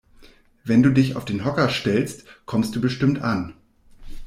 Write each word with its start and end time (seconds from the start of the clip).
Wenn 0.63 0.81
du 0.81 0.89
dich 0.89 1.15
auf 1.15 1.25
den 1.25 1.45
Hocker 1.45 1.69
stellst, 1.69 2.25
kommst 2.47 2.75
du 2.75 2.81
bestimmt 2.81 3.21
an. 3.21 3.53